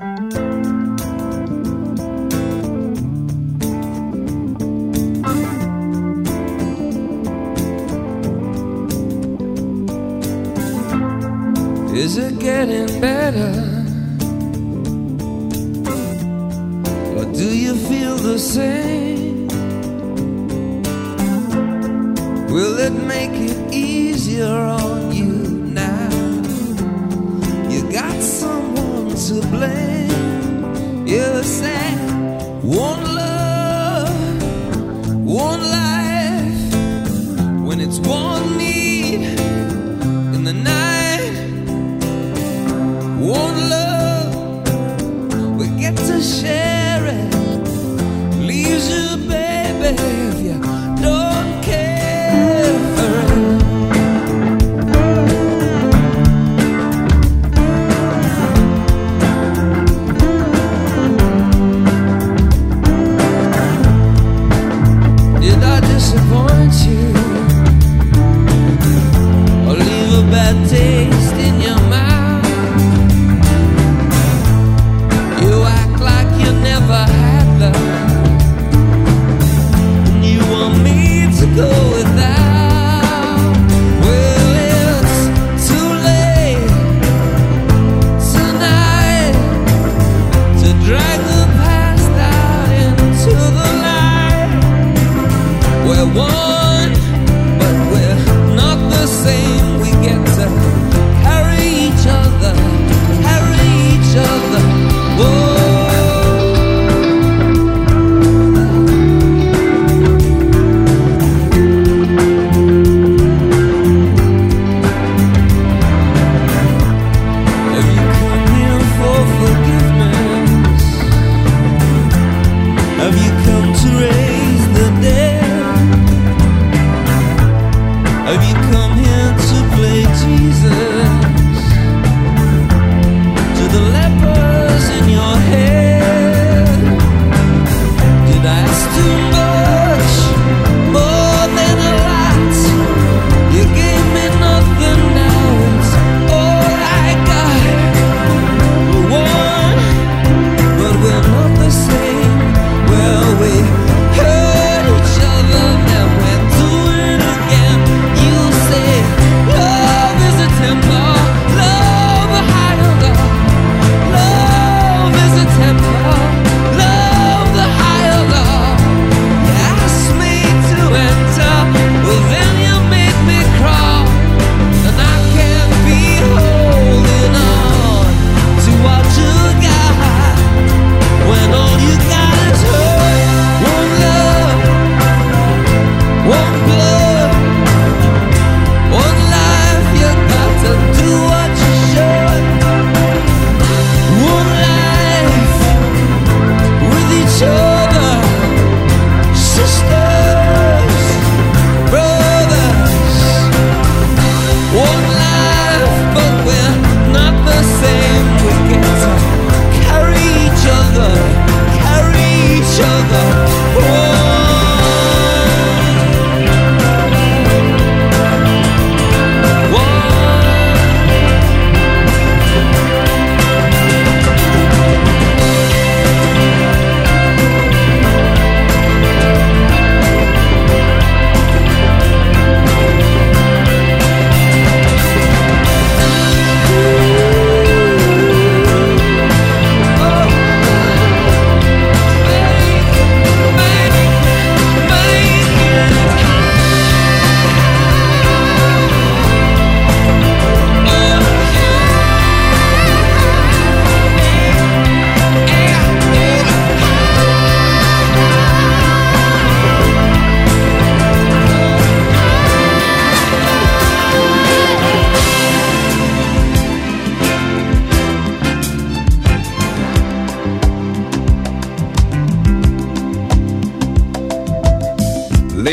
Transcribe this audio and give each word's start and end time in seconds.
Is 0.00 0.06
it 12.16 12.38
getting 12.38 12.98
better? 12.98 13.69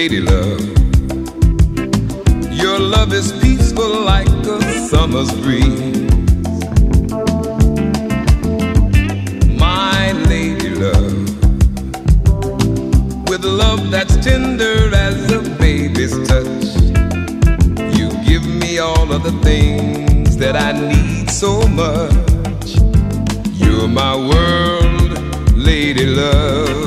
lady 0.09 0.21
love. 0.21 0.62
Your 2.50 2.80
love 2.80 3.12
is 3.12 3.33
peaceful 3.42 4.06
like 4.06 4.30
a 4.30 4.88
summer's 4.88 5.30
breeze. 5.42 6.09
My 9.59 10.13
lady 10.30 10.69
love, 10.69 11.27
with 13.30 13.44
love 13.44 13.92
that's 13.92 14.15
tender 14.24 14.95
as 14.95 15.30
a 15.30 15.42
baby's 15.59 16.15
touch, 16.25 16.68
you 17.98 18.07
give 18.24 18.45
me 18.48 18.80
all 18.80 19.12
of 19.12 19.24
the 19.24 19.38
things 19.44 20.38
that 20.38 20.56
I 20.56 20.71
need 20.71 21.30
so 21.30 21.68
much. 21.68 22.69
You're 23.60 23.89
my 23.89 24.15
world, 24.15 25.57
lady 25.57 26.06
love. 26.06 26.87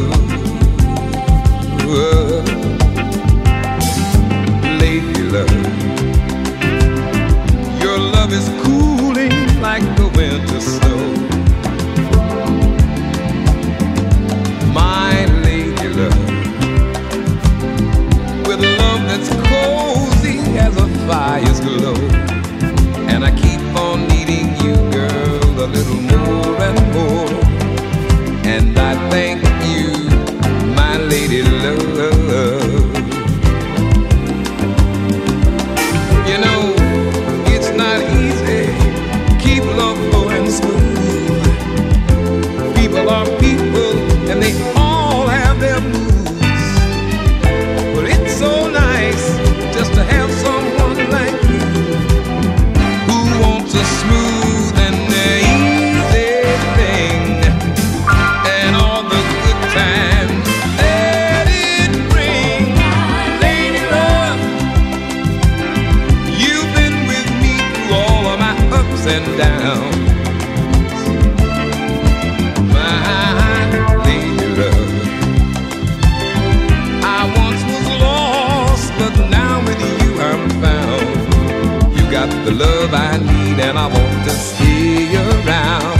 the 82.51 82.65
love 82.65 82.95
I 82.95 83.19
need, 83.19 83.59
and 83.61 83.79
I 83.79 83.87
want 83.87 84.25
to 84.25 84.31
stay 84.31 85.15
around. 85.15 85.99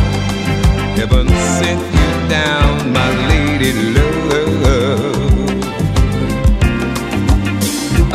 Heaven 0.99 1.29
sent 1.29 1.81
you 1.95 2.29
down, 2.29 2.93
my 2.93 3.09
lady 3.29 3.73
love. 3.95 4.11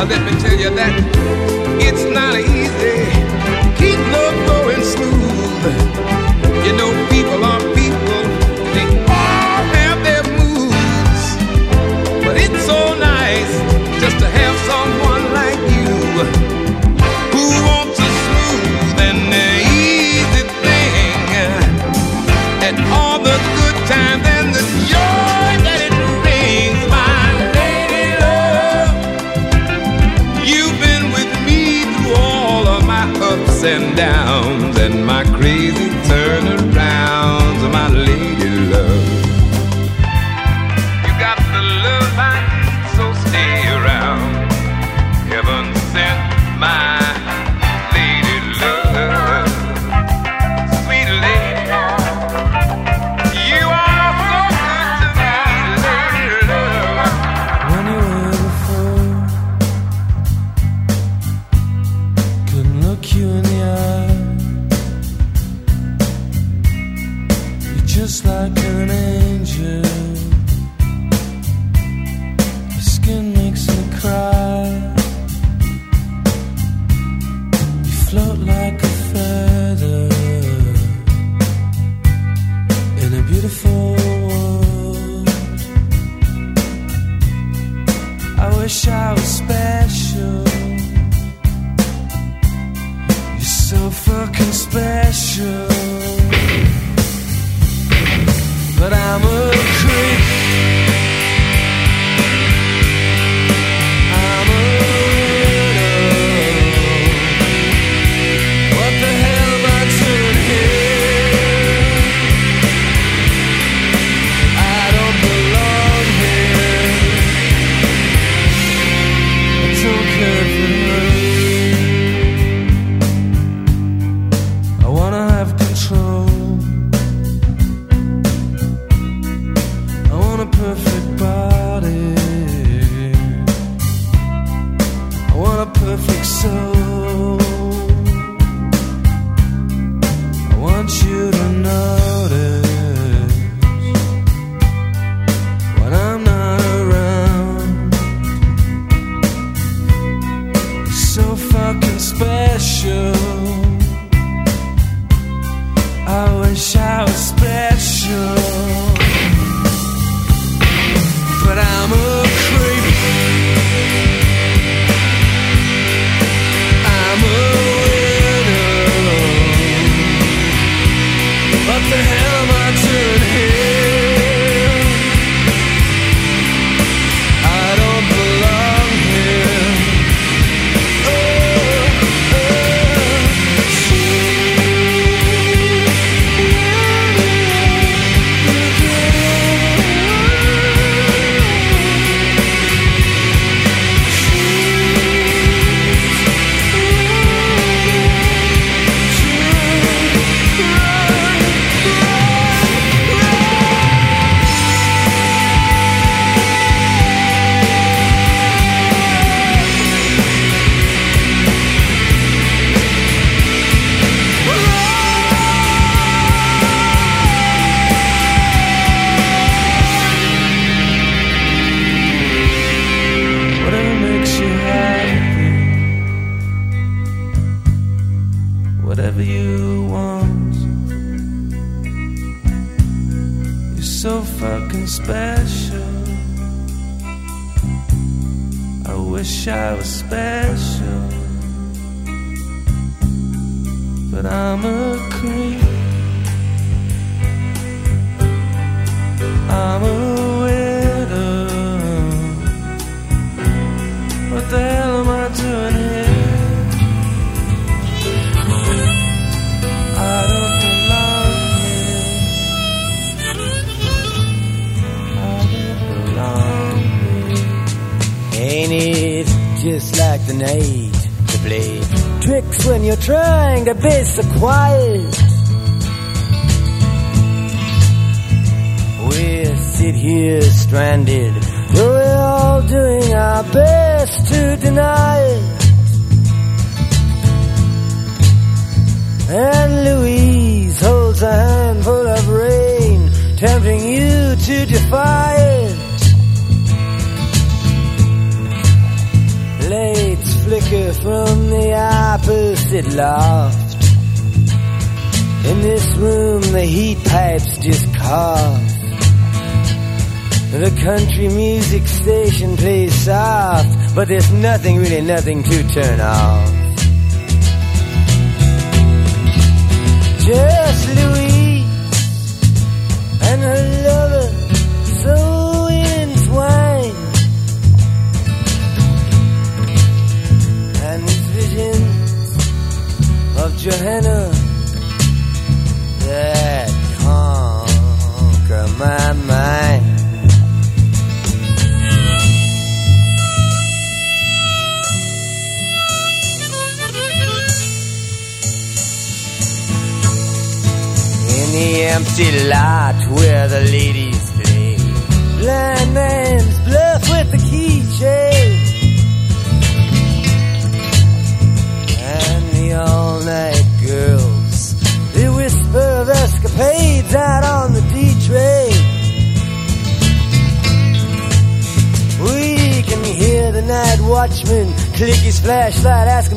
Let 0.08 0.22
me 0.24 0.40
tell 0.40 0.58
you 0.58 0.70
that 0.76 0.94
it's 1.80 2.04
not 2.04 2.34
easy. 2.38 2.98
Keep 3.78 3.98
love 4.14 4.36
going 4.46 4.84
smooth. 4.84 6.15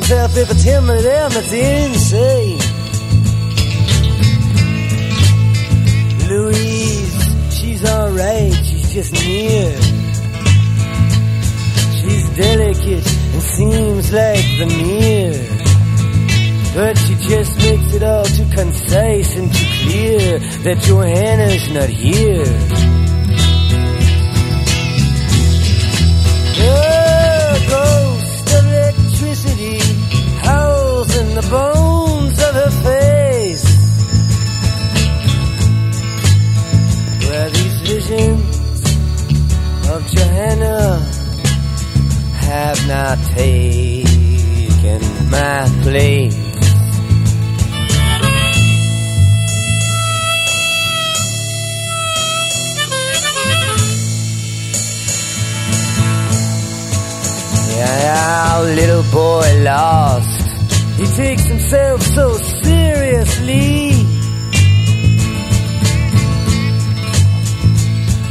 If 0.01 0.51
it's 0.51 0.63
him 0.63 0.89
or 0.89 1.01
them 1.01 1.32
it's 1.34 1.51
insane. 1.51 2.60
Louise, 6.29 7.60
she's 7.60 7.86
alright, 7.86 8.53
she's 8.53 8.94
just 8.94 9.13
near. 9.13 9.72
She's 12.00 12.29
delicate 12.38 13.08
and 13.34 13.41
seems 13.41 14.13
like 14.13 14.46
the 14.58 14.65
mirror. 14.77 15.60
But 16.75 16.98
she 16.98 17.15
just 17.15 17.58
makes 17.58 17.94
it 17.94 18.03
all 18.03 18.25
too 18.25 18.48
concise 18.56 19.36
and 19.36 19.51
too 19.53 19.65
clear 19.84 20.39
that 20.63 20.77
Johanna's 20.82 21.70
not 21.72 21.89
here. 21.89 22.99
In 31.16 31.36
the 31.36 31.48
bones 31.50 32.38
of 32.48 32.54
her 32.56 32.72
face. 32.84 33.66
Where 37.28 37.50
these 37.50 37.82
visions 37.82 38.82
of 39.89 40.06
Johanna 40.08 41.00
have 42.48 42.88
not 42.88 43.18
taken 43.36 45.01
my 45.30 45.68
place. 45.84 46.36
Yeah, 57.78 58.60
little 58.75 59.04
boy 59.12 59.63
lost. 59.63 60.28
He 61.00 61.06
takes 61.06 61.46
himself 61.46 62.01
so 62.01 62.38
seriously. 62.62 63.91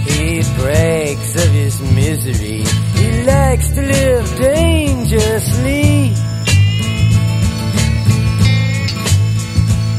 He 0.04 0.42
brags 0.58 1.34
of 1.46 1.50
his 1.50 1.80
misery. 1.80 2.64
He 3.00 3.24
likes 3.24 3.68
to 3.70 3.80
live 3.80 4.36
dangerously. 4.36 6.12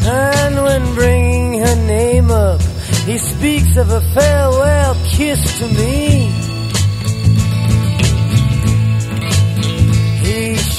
And 0.05 0.63
when 0.63 0.93
bringing 0.93 1.59
her 1.61 1.75
name 1.87 2.29
up, 2.29 2.61
he 3.07 3.17
speaks 3.17 3.77
of 3.77 3.89
a 3.89 4.01
farewell 4.13 4.95
kiss 5.07 5.57
to 5.57 5.67
me. 5.73 6.38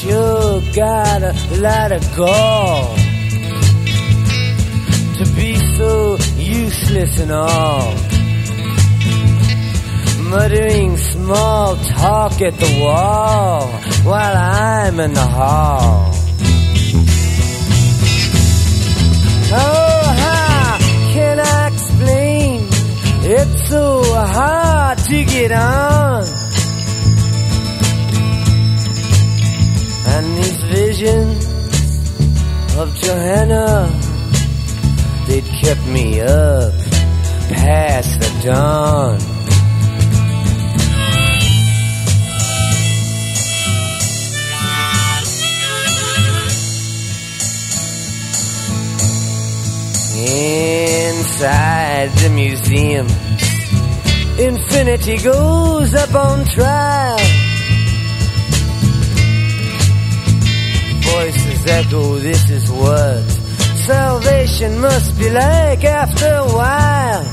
He 0.01 0.09
sure 0.09 0.63
got 0.75 1.23
a 1.23 1.35
lot 1.61 1.93
of 1.93 2.17
gall 2.17 2.97
to 5.19 5.33
be 5.37 5.55
so 5.77 6.17
useless 6.39 7.21
and 7.21 7.31
all 7.31 7.93
muttering 10.31 10.97
small 10.97 11.77
talk 11.77 12.41
at 12.41 12.55
the 12.55 12.81
wall 12.81 13.67
while 14.03 14.37
I'm 14.37 15.01
in 15.01 15.13
the 15.13 15.27
hall. 15.27 16.13
Oh, 19.53 20.15
how 20.17 20.79
can 21.13 21.41
I 21.41 21.69
explain? 21.75 22.69
It's 23.23 23.69
so 23.69 24.03
hard 24.15 24.97
to 24.97 25.25
get 25.27 25.53
on. 25.53 26.40
And 30.21 30.37
these 30.37 30.63
visions 30.65 31.47
of 32.77 32.95
Johanna, 32.95 33.89
they'd 35.27 35.47
kept 35.63 35.87
me 35.87 36.21
up 36.21 36.75
past 37.49 38.21
the 38.21 38.29
dawn. 38.45 39.19
Inside 50.99 52.11
the 52.19 52.29
museum, 52.35 53.07
infinity 54.39 55.17
goes 55.17 55.95
up 55.95 56.15
on 56.15 56.45
trial. 56.45 57.50
Voices 61.61 61.87
echo, 61.87 62.19
this 62.19 62.51
is 62.51 62.71
what 62.71 63.23
salvation 63.87 64.79
must 64.81 65.19
be 65.19 65.31
like 65.31 65.85
after 65.85 66.27
a 66.27 66.45
while. 66.45 67.25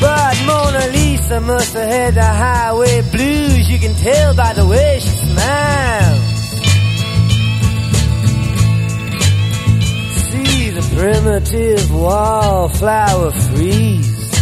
But 0.00 0.36
Mona 0.46 0.86
Lisa 0.92 1.40
must 1.40 1.74
have 1.74 1.88
had 1.88 2.14
the 2.14 2.24
highway 2.24 3.02
blues. 3.10 3.70
You 3.70 3.78
can 3.78 3.94
tell 3.94 4.34
by 4.34 4.52
the 4.54 4.66
way 4.66 4.98
she 5.00 5.08
smiles. 5.08 6.20
See 10.30 10.70
the 10.70 10.82
primitive 10.96 11.94
wallflower 11.94 13.30
freeze 13.30 14.32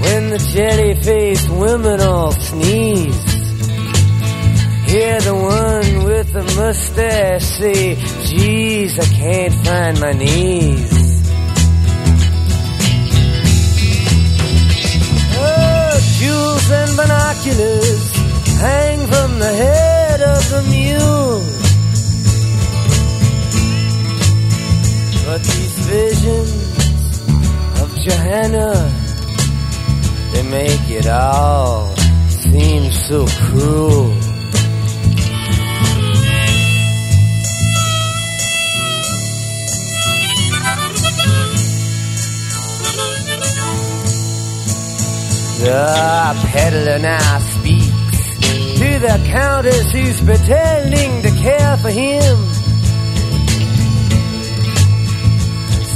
when 0.00 0.30
the 0.30 0.38
jelly-faced 0.52 1.48
women 1.50 2.00
all 2.00 2.32
sneeze. 2.32 3.25
Hear 4.96 5.20
the 5.20 5.34
one 5.34 6.04
with 6.04 6.32
the 6.32 6.42
mustache 6.56 7.44
say, 7.44 7.96
Geez, 8.24 8.98
I 8.98 9.04
can't 9.04 9.52
find 9.52 10.00
my 10.00 10.12
knees. 10.12 10.90
Oh, 15.36 16.00
jewels 16.16 16.70
and 16.70 16.96
binoculars 16.96 18.16
hang 18.56 18.98
from 19.12 19.38
the 19.38 19.52
head 19.64 20.20
of 20.22 20.40
the 20.48 20.62
mule. 20.72 21.44
But 25.26 25.42
these 25.42 25.76
visions 25.92 26.52
of 27.82 27.88
Johanna, 27.98 28.72
they 30.32 30.42
make 30.44 30.88
it 30.88 31.06
all 31.06 31.94
seem 32.30 32.90
so 32.90 33.26
cruel. 33.26 34.25
The 45.66 46.48
peddler 46.52 47.00
now 47.00 47.38
speaks 47.40 48.38
to 48.78 48.98
the 49.00 49.20
countess 49.26 49.90
who's 49.90 50.20
pretending 50.20 51.22
to 51.22 51.30
care 51.42 51.76
for 51.78 51.90
him. 51.90 52.36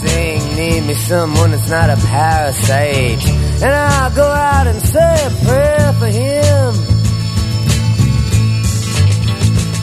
Saying, 0.03 0.57
name 0.57 0.89
me 0.89 0.95
someone 0.95 1.53
that's 1.53 1.71
not 1.71 1.89
a 1.89 1.97
parasite, 2.05 3.25
and 3.63 3.73
I'll 3.73 4.13
go 4.13 4.27
out 4.27 4.67
and 4.67 4.83
say 4.83 5.27
a 5.27 5.31
prayer 5.47 5.93
for 6.01 6.09
him. 6.09 6.75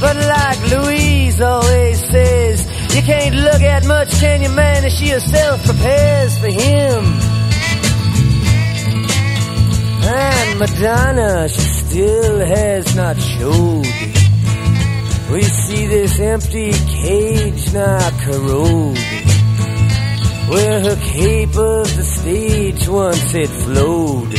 But 0.01 0.17
like 0.17 0.59
Louise 0.69 1.39
always 1.39 1.99
says, 2.09 2.67
you 2.93 3.01
can't 3.03 3.35
look 3.35 3.61
at 3.61 3.85
much, 3.85 4.11
can 4.19 4.41
you, 4.41 4.49
man? 4.49 4.83
As 4.83 4.99
she 4.99 5.11
herself 5.11 5.63
prepares 5.63 6.37
for 6.39 6.51
him. 6.51 7.16
And 10.09 10.59
Madonna, 10.59 11.49
she 11.49 11.59
still 11.59 12.39
has 12.39 12.95
not 12.95 13.19
showed. 13.19 13.85
We 15.29 15.41
see 15.43 15.85
this 15.87 16.17
empty 16.19 16.71
cage 16.71 17.73
now 17.73 18.09
corrode. 18.21 18.97
Where 20.49 20.79
her 20.79 20.95
cape 21.03 21.57
of 21.57 21.93
the 21.97 22.03
stage 22.03 22.87
once 22.87 23.31
had 23.33 23.49
flowed. 23.49 24.31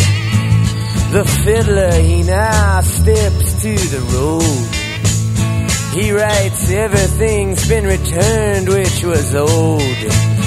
The 1.12 1.24
fiddler, 1.44 1.92
he 2.00 2.22
now 2.22 2.80
steps 2.80 3.60
to 3.62 3.76
the 3.76 4.00
road. 4.16 4.78
He 5.94 6.12
writes 6.12 6.70
everything's 6.70 7.68
been 7.68 7.84
returned 7.84 8.68
which 8.70 9.04
was 9.04 9.34
old 9.34 10.37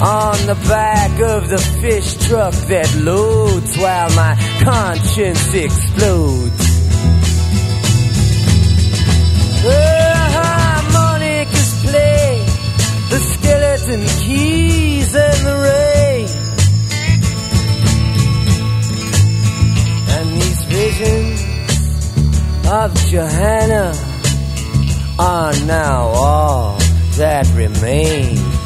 on 0.00 0.46
the 0.46 0.54
back 0.68 1.10
of 1.20 1.48
the 1.48 1.58
fish 1.58 2.14
truck 2.28 2.54
that 2.68 2.94
loads 3.02 3.76
while 3.78 4.08
my 4.14 4.36
conscience 4.62 5.52
explodes. 5.54 6.60
Uh-huh, 9.60 9.68
the 9.68 10.14
harmonicas 10.38 11.84
play, 11.84 12.44
the 13.10 13.18
skeleton 13.18 14.06
keys 14.22 15.16
and 15.16 15.46
the 15.46 15.56
rain. 15.66 16.28
And 20.16 20.28
these 20.40 20.62
visions 20.64 21.38
of 22.70 22.94
Johanna 23.10 23.94
are 25.18 25.52
now 25.66 26.02
all 26.02 26.78
that 27.16 27.50
remain. 27.56 28.57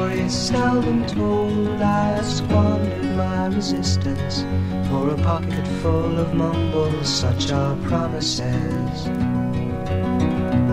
Story 0.00 0.28
seldom 0.28 1.06
told. 1.06 1.82
I 1.82 2.22
squandered 2.22 3.16
my 3.16 3.46
resistance 3.48 4.44
for 4.88 5.10
a 5.10 5.16
pocket 5.16 5.66
full 5.82 6.18
of 6.18 6.34
mumbles, 6.34 7.08
such 7.08 7.52
are 7.52 7.76
promises. 7.88 9.08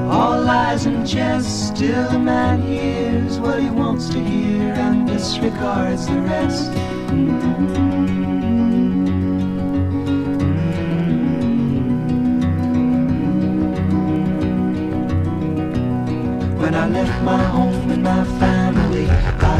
All 0.09 0.41
lies 0.41 0.85
and 0.85 1.05
jest, 1.05 1.75
still 1.75 2.07
a 2.09 2.19
man 2.19 2.61
hears 2.61 3.37
what 3.39 3.59
he 3.59 3.69
wants 3.69 4.09
to 4.09 4.19
hear 4.19 4.73
and 4.73 5.07
disregards 5.07 6.07
the 6.07 6.21
rest. 6.21 6.71
When 16.61 16.73
I 16.75 16.87
left 16.87 17.23
my 17.23 17.43
home 17.43 17.91
and 17.91 18.03
my 18.03 18.23
family, 18.39 18.56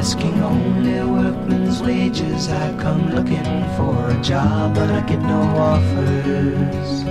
Asking 0.00 0.42
only 0.42 1.02
workman's 1.02 1.82
wages, 1.82 2.48
I 2.48 2.74
come 2.78 3.10
looking 3.14 3.44
for 3.76 4.10
a 4.10 4.20
job, 4.22 4.74
but 4.74 4.90
I 4.90 5.00
get 5.02 5.20
no 5.20 5.40
offers. 5.70 7.04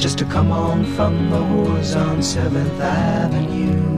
Just 0.00 0.18
to 0.18 0.24
come 0.24 0.52
on 0.52 0.84
from 0.94 1.30
the 1.30 1.38
whores 1.38 1.96
on 1.96 2.22
Seventh 2.22 2.80
Avenue. 2.80 3.97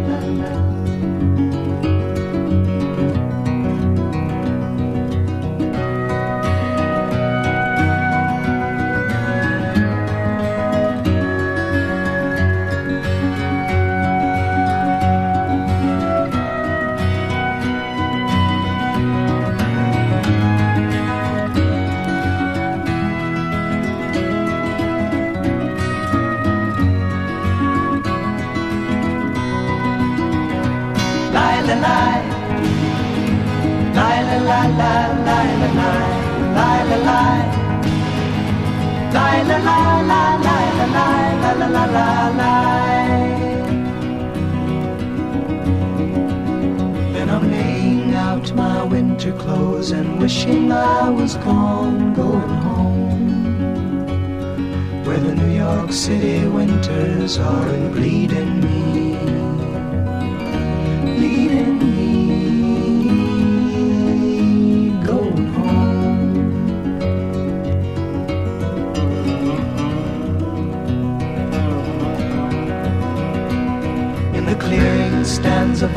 Winter 49.31 49.43
clothes 49.43 49.91
and 49.91 50.19
wishing 50.19 50.71
I 50.71 51.09
was 51.09 51.35
gone, 51.37 52.13
going 52.13 52.41
home. 52.41 54.05
Where 55.05 55.19
the 55.19 55.35
New 55.35 55.55
York 55.55 55.91
City 55.91 56.47
winters 56.47 57.37
are 57.37 57.89
bleeding 57.89 58.61
me, 58.61 58.80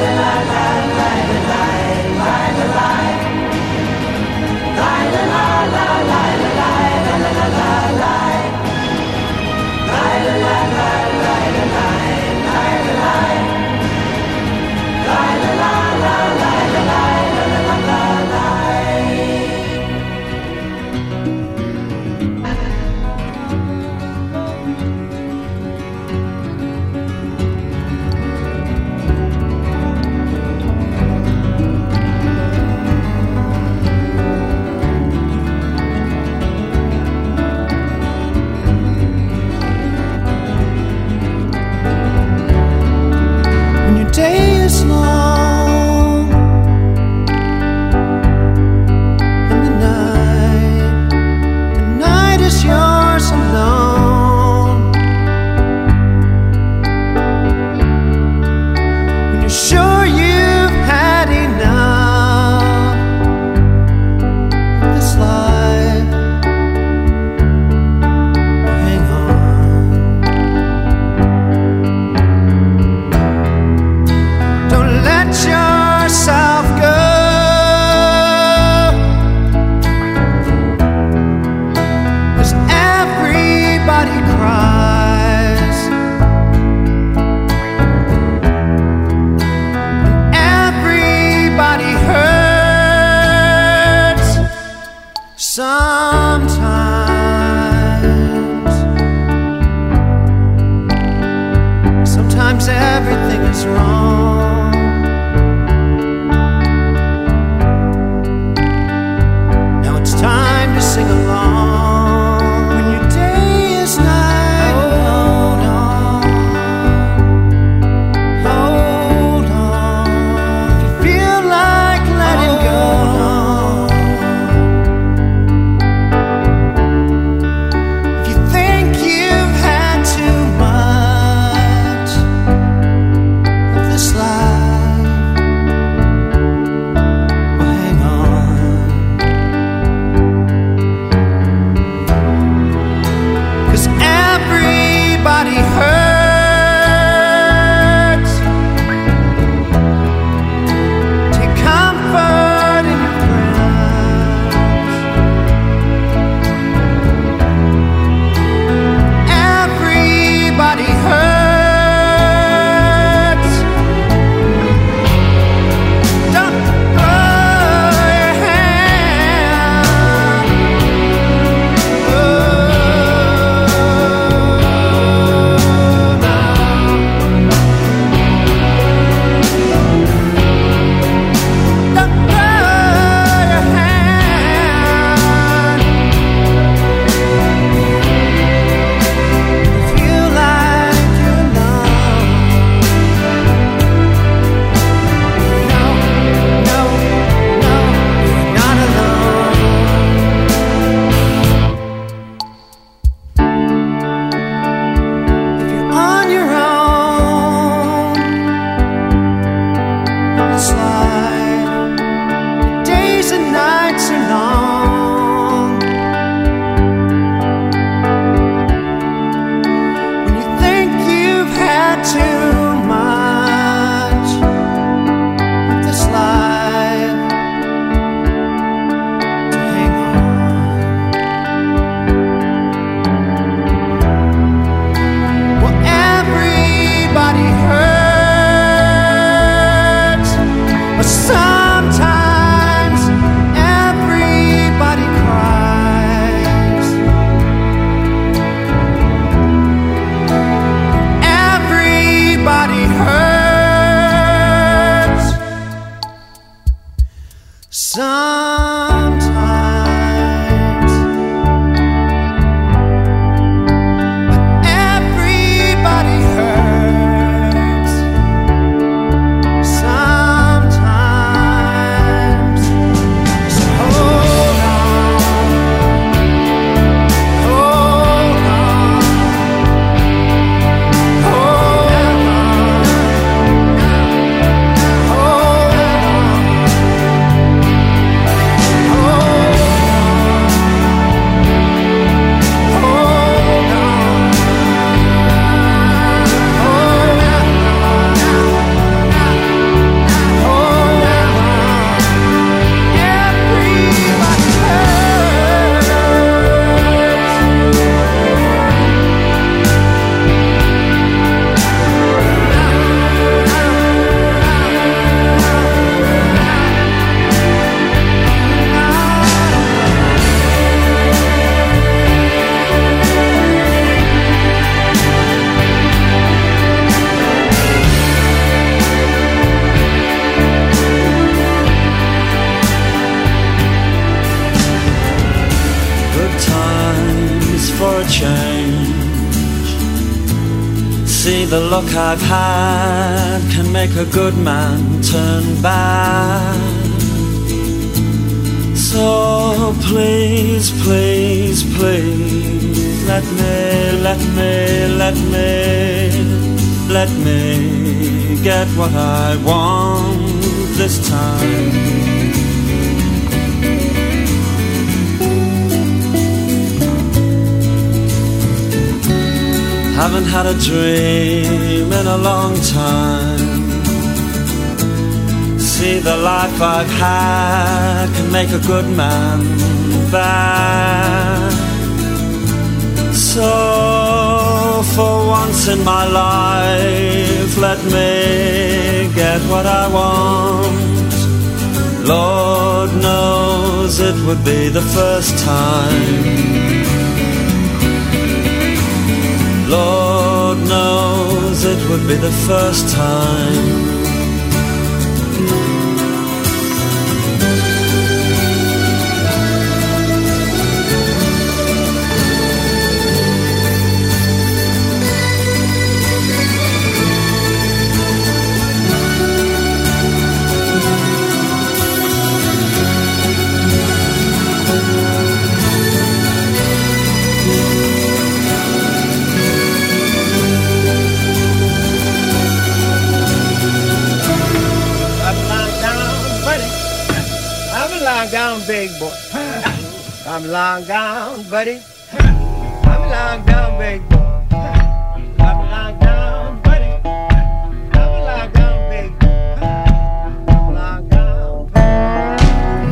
la, 0.00 0.10
la, 0.14 0.64
la, 0.96 1.08
la, 1.28 1.40
la, 1.48 1.75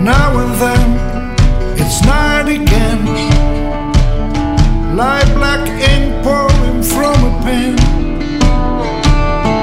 now 0.04 0.36
and 0.36 0.54
then 0.60 1.80
it's 1.80 2.02
night 2.02 2.46
again. 2.46 3.04
Light 4.94 5.26
black 5.34 5.66
ink 5.92 6.22
pouring 6.22 6.82
from 6.82 7.16
a 7.24 7.42
pen. 7.42 7.76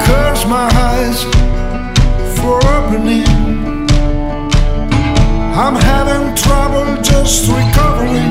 Curse 0.05 0.45
my 0.47 0.67
eyes 0.89 1.23
for 2.39 2.57
opening. 2.75 3.87
I'm 5.63 5.75
having 5.75 6.35
trouble 6.35 7.01
just 7.03 7.47
recovering. 7.47 8.30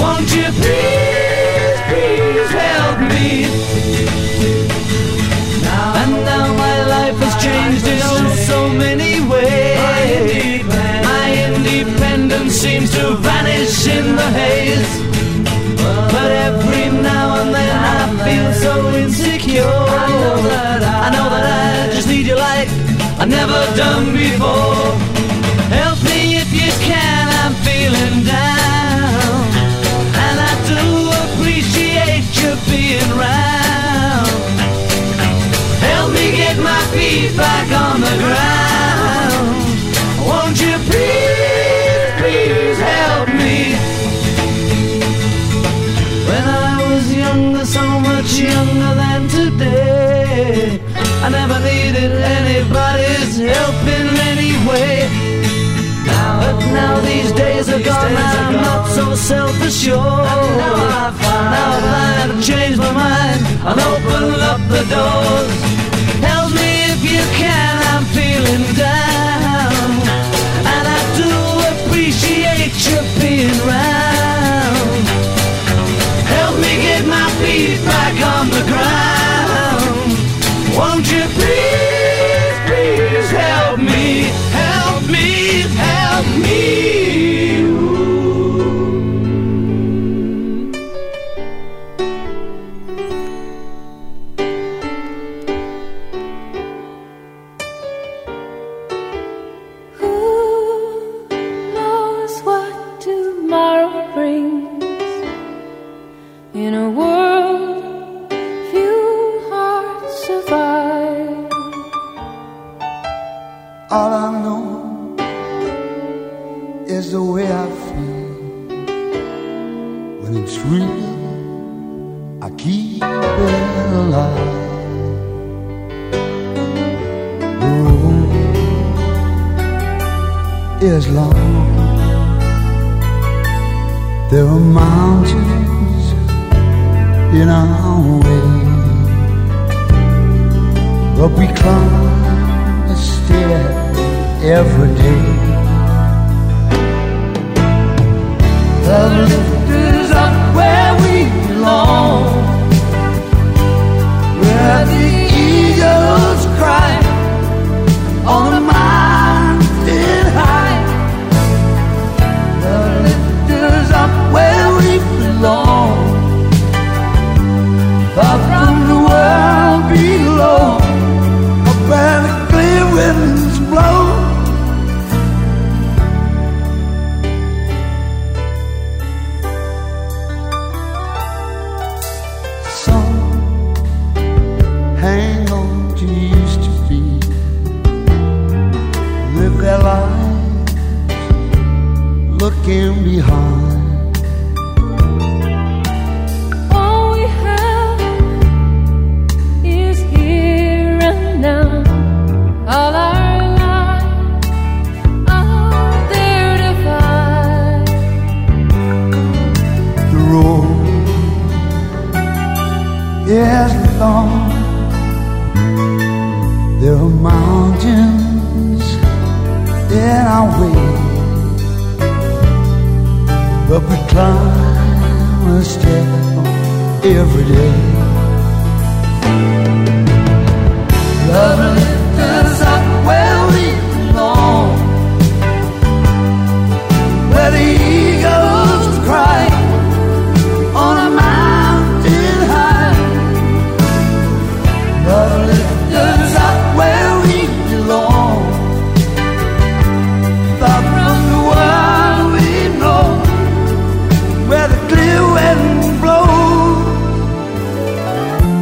Won't 0.00 0.34
you 0.34 0.46
please, 0.60 1.78
please 1.90 2.50
help 2.64 2.98
me? 3.12 3.44
And 6.00 6.12
now 6.24 6.46
my 6.64 6.76
life 6.94 7.18
has 7.24 7.34
changed 7.44 7.86
in 7.86 8.00
oh 8.02 8.34
so 8.50 8.68
many 8.70 9.20
ways. 9.32 10.64
My 11.10 11.26
independence 11.48 12.54
seems 12.54 12.90
to 12.96 13.14
vanish 13.16 13.86
in 13.86 14.16
the 14.16 14.28
haze. 14.40 14.92
But 16.14 16.30
every 16.48 16.86
now 17.02 17.42
and 17.42 17.54
then 17.54 17.76
I 17.94 18.00
feel 18.24 18.52
so 18.64 18.72
insecure. 19.02 19.62
I 19.62 20.08
know 20.22 20.42
that 20.48 20.82
I, 20.82 21.10
know 21.14 21.28
that 21.28 21.88
I 21.88 21.94
just 21.94 22.08
need 22.08 22.26
you 22.26 22.36
like 22.36 22.68
I've 23.20 23.28
never 23.28 23.60
done 23.76 24.12
before. 24.16 25.09
Being 32.90 33.12
round. 33.16 34.26
Help 35.90 36.10
me 36.12 36.26
get 36.42 36.56
my 36.58 36.82
feet 36.92 37.30
back 37.36 37.68
on 37.84 38.00
the 38.06 38.14
ground. 38.24 39.48
Won't 40.28 40.58
you 40.64 40.74
please, 40.88 42.10
please 42.20 42.78
help 42.94 43.28
me? 43.42 43.58
When 46.28 46.44
I 46.66 46.76
was 46.90 47.04
younger, 47.22 47.64
so 47.64 47.84
much 48.08 48.30
younger 48.54 48.92
than 49.02 49.20
today, 49.28 50.80
I 51.24 51.28
never 51.38 51.58
needed 51.70 52.12
anybody's 52.38 53.32
help 53.54 53.80
in 53.98 54.06
any 54.32 54.52
way. 54.68 54.94
But 56.42 56.58
now 56.78 56.94
these 57.00 57.30
days 57.32 57.68
are 57.68 57.82
gone, 57.90 58.16
I'm 58.16 58.54
not 58.68 58.88
so 58.96 59.14
self-assured. 59.14 61.09
I've 62.52 62.78
my 62.78 62.92
mind 62.92 63.46
and 63.68 63.80
open 63.80 64.40
up 64.40 64.60
the 64.68 64.82
doors. 64.90 65.52
Help 66.20 66.52
me 66.52 66.70
if 66.92 67.00
you 67.02 67.22
can, 67.38 67.74
I'm 67.92 68.04
feeling 68.16 68.66
down, 68.74 69.90
and 70.72 70.84
I 70.98 71.00
do 71.20 71.30
appreciate 71.72 72.74
you 72.86 72.98
being 73.20 73.58
round. 73.66 75.06
Help 76.26 76.56
me 76.56 76.72
get 76.82 77.06
my 77.06 77.28
feet 77.40 77.78
back 77.84 78.16
on 78.36 78.48
the 78.50 78.62
ground. 78.70 79.39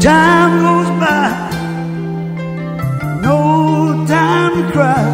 Time 0.01 0.63
goes 0.63 0.91
by, 1.01 1.51
no 3.21 4.07
time 4.07 4.63
to 4.63 4.73
cry. 4.73 5.05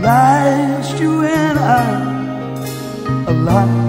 Last 0.00 0.98
you 0.98 1.22
and 1.22 1.58
I, 1.58 3.26
a 3.28 3.32
lot. 3.32 3.85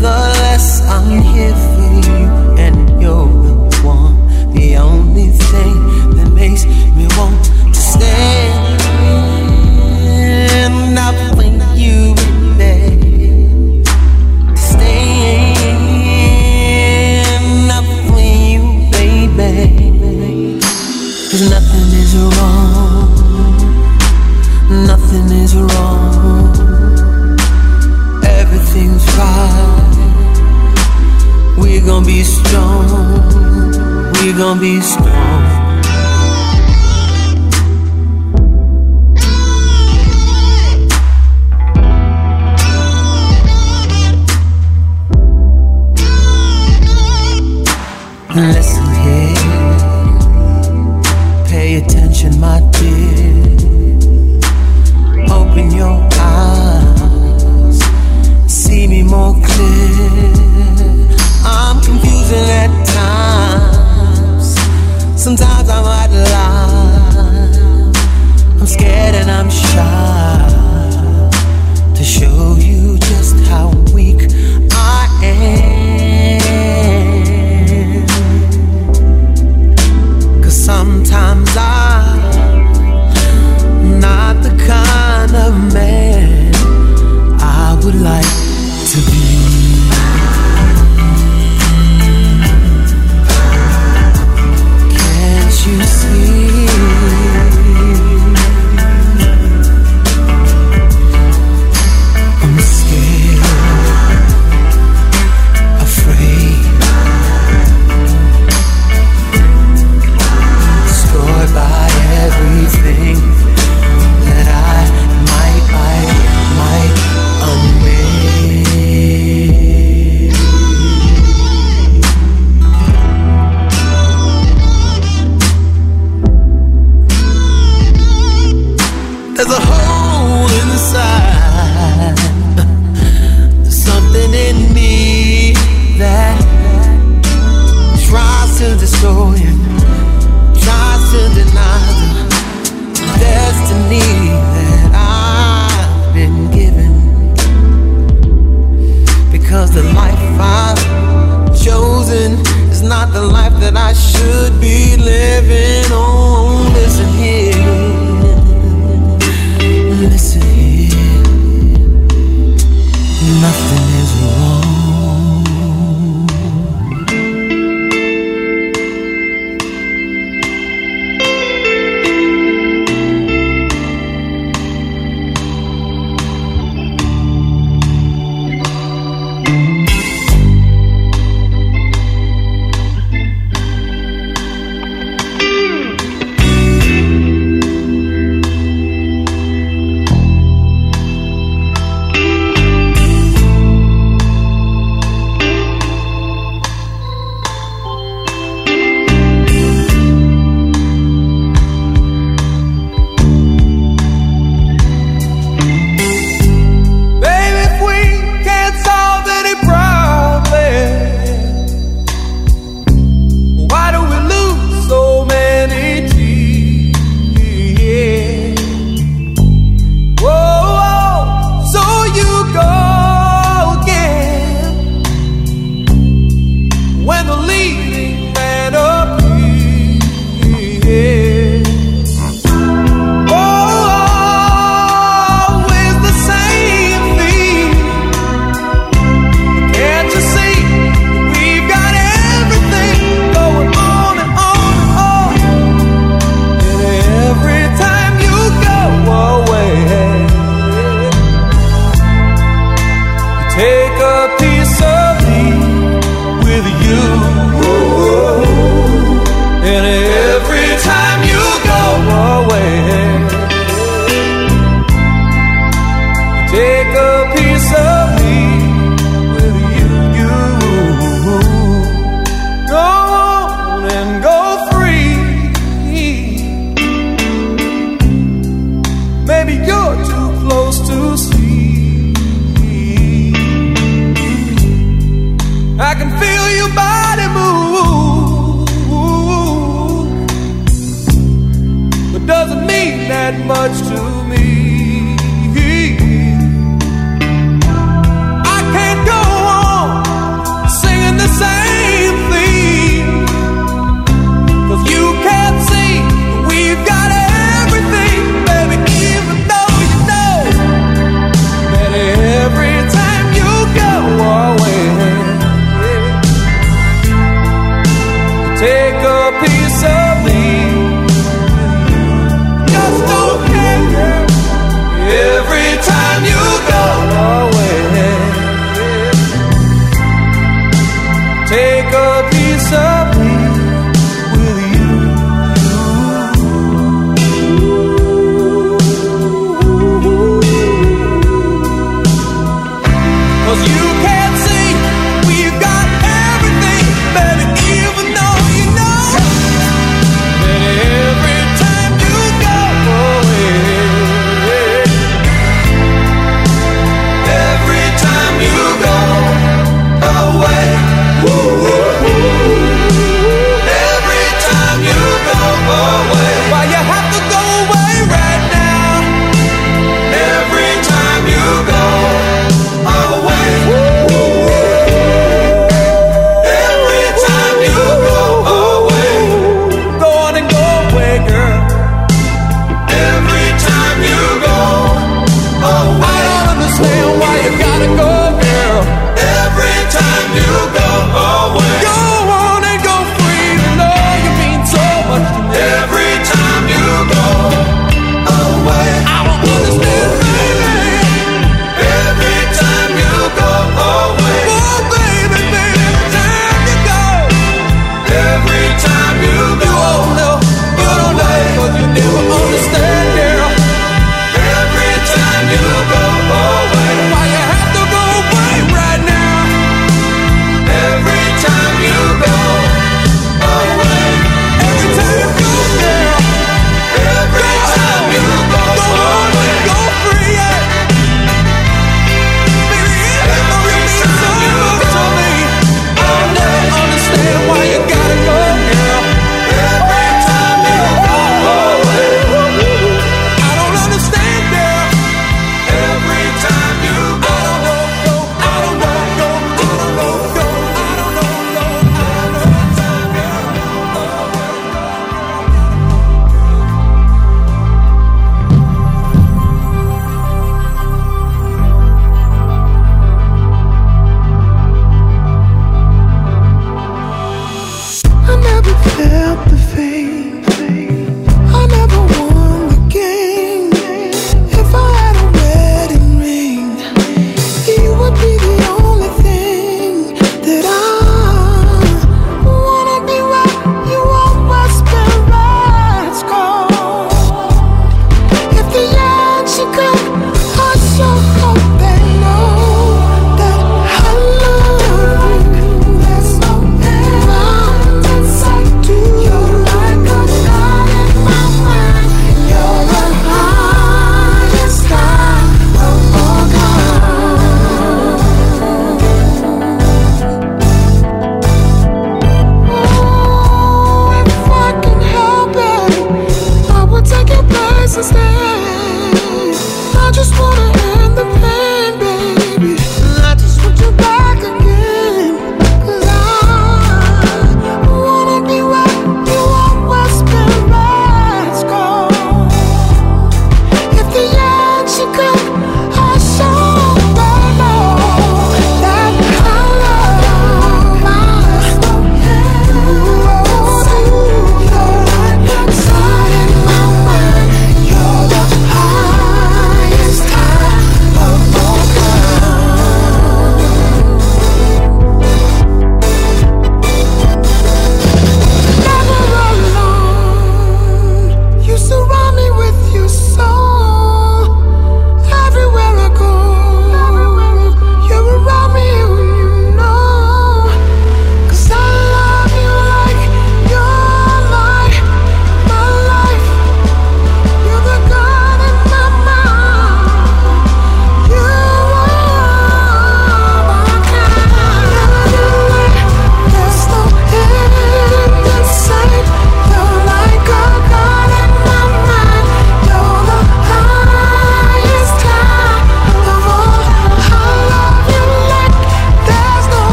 love 0.00 0.27
gonna 34.38 34.60
be 34.60 34.80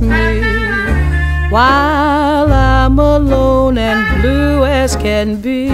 me. 0.00 0.40
While 1.50 2.50
I'm 2.50 2.98
alone 2.98 3.76
and 3.76 4.22
blue 4.22 4.64
as 4.64 4.96
can 4.96 5.40
be, 5.40 5.68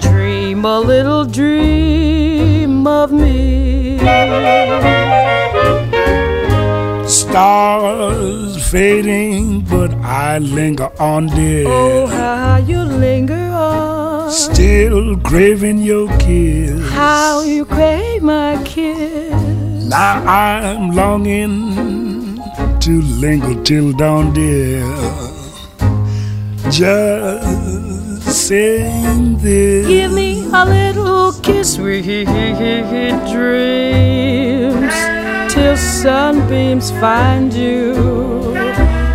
dream 0.00 0.64
a 0.64 0.80
little 0.80 1.24
dream 1.24 2.86
of 2.88 3.12
me. 3.12 3.98
Stars 7.06 8.68
fading, 8.68 9.60
but 9.60 9.94
I 10.02 10.38
linger 10.38 10.90
on, 10.98 11.28
dear. 11.28 11.66
Oh, 11.68 12.06
how 12.08 12.56
you 12.56 12.82
linger 12.82 13.46
on. 13.52 14.30
Still 14.32 15.16
craving 15.20 15.78
your 15.78 16.08
kiss. 16.18 16.90
How 16.90 17.42
you 17.42 17.64
crave 17.64 18.22
my 18.22 18.60
kiss. 18.64 19.86
Now 19.88 20.22
I'm 20.26 20.90
longing 20.90 22.09
to 22.80 23.02
linger 23.02 23.62
till 23.62 23.92
dawn, 23.92 24.32
dear. 24.32 24.82
Just 26.70 28.22
saying 28.46 29.36
this. 29.38 29.86
Give 29.86 30.12
me 30.12 30.46
a 30.50 30.64
little 30.64 31.32
kiss, 31.42 31.74
sweet 31.74 32.04
dreams, 33.34 34.94
till 35.52 35.76
sunbeams 35.76 36.90
find 36.92 37.52
you. 37.52 37.94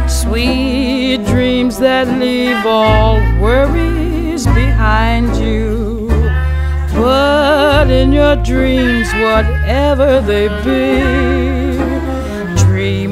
Sweet 0.07 1.25
dreams 1.25 1.79
that 1.79 2.07
leave 2.19 2.63
all 2.67 3.19
worries 3.41 4.45
behind 4.45 5.35
you. 5.37 6.07
But 6.93 7.89
in 7.89 8.13
your 8.13 8.35
dreams, 8.35 9.11
whatever 9.13 10.21
they 10.21 10.49
be, 10.63 11.64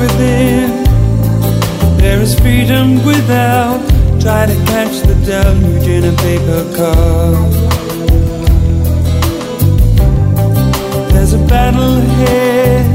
within. 0.00 0.84
There 1.98 2.20
is 2.20 2.32
freedom 2.40 3.04
without. 3.04 3.80
Try 4.20 4.46
to 4.46 4.56
catch 4.72 4.96
the 5.08 5.16
deluge 5.28 5.88
in 5.96 6.04
a 6.12 6.14
paper 6.26 6.62
cup. 6.78 7.50
There's 11.12 11.34
a 11.34 11.42
battle 11.52 11.94
ahead. 12.04 12.86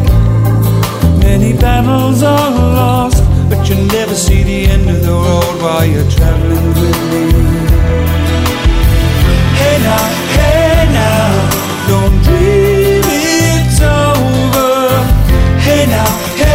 Many 1.20 1.54
battles 1.54 2.24
are 2.24 2.52
lost, 2.80 3.24
but 3.50 3.62
you 3.70 3.76
never 3.98 4.16
see 4.16 4.42
the 4.44 4.60
end 4.74 4.90
of 4.90 5.00
the 5.08 5.16
road 5.26 5.56
while 5.64 5.86
you're 5.86 6.10
traveling 6.18 6.68
with 6.82 7.00
me. 7.12 7.26
Hey 9.60 9.78
now, 9.90 10.06
hey 10.38 10.78
now, 11.02 11.28
don't 11.90 12.18
dream 12.26 13.04
it's 13.18 13.80
over. 13.82 14.74
Hey 15.66 15.86
now, 15.88 16.12
hey. 16.42 16.55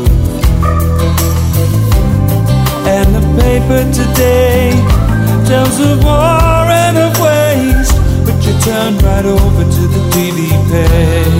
paper 3.41 3.83
today 3.91 4.69
tells 5.45 5.79
of 5.79 6.03
war 6.03 6.63
and 6.83 6.97
of 7.05 7.13
waste, 7.19 7.97
but 8.25 8.37
you 8.45 8.53
turn 8.67 8.97
right 8.99 9.25
over 9.25 9.63
to 9.75 9.83
the 9.93 10.01
TV 10.13 10.39
page. 10.69 11.30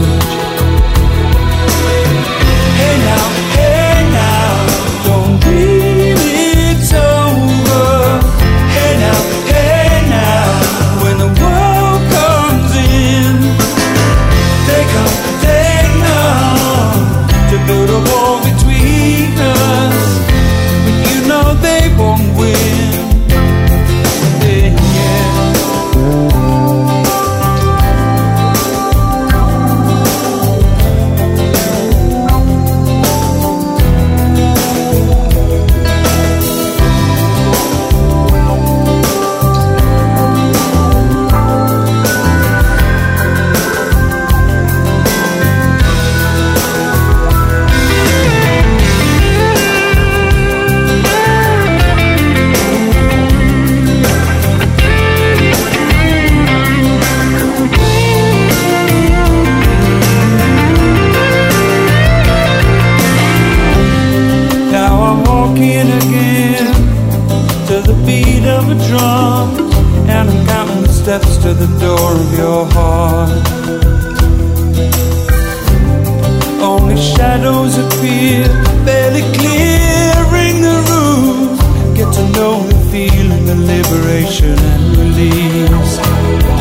shadows 77.52 77.78
appear, 77.78 78.48
barely 78.86 79.22
clearing 79.38 80.62
the 80.62 80.78
roof. 80.90 81.60
Get 81.96 82.14
to 82.14 82.24
know 82.32 82.64
the 82.64 82.80
feeling 82.92 83.50
of 83.50 83.60
liberation 83.60 84.58
and 84.58 84.98
release. 84.98 86.61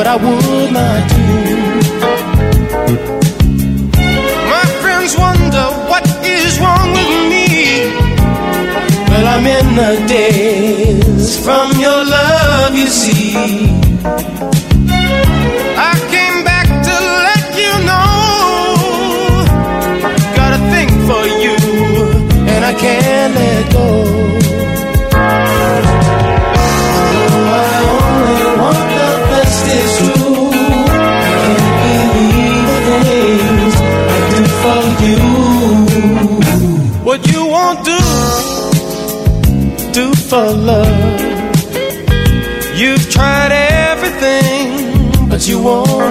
what 0.00 0.06
I 0.06 0.16
would 0.16 0.72
not 0.72 1.09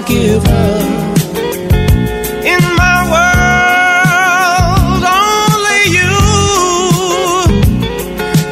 give 0.09 0.43
her. 0.43 0.73
In 2.53 2.63
my 2.81 2.97
world, 3.13 5.03
only 5.21 5.81
you 5.97 6.15